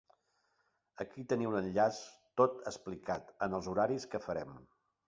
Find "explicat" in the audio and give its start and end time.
2.73-3.31